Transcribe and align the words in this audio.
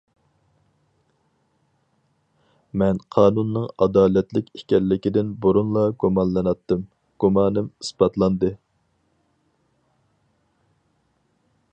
مەن 2.81 3.01
قانۇننىڭ 3.15 3.67
ئادالەتلىك 3.85 4.49
ئىكەنلىكىدىن 4.61 5.29
بۇرۇنلا 5.45 5.85
گۇمانلىناتتىم، 6.05 6.83
گۇمانىم 7.25 7.69
ئىسپاتلاندى. 7.85 8.51